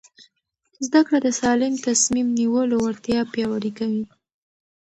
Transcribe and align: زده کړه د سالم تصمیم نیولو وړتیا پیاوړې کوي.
زده 0.85 1.01
کړه 1.07 1.19
د 1.25 1.29
سالم 1.39 1.73
تصمیم 1.87 2.27
نیولو 2.39 2.75
وړتیا 2.85 3.19
پیاوړې 3.33 3.71
کوي. 3.79 4.03